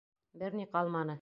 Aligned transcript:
Бер 0.43 0.57
ни 0.61 0.67
ҡалманы. 0.77 1.19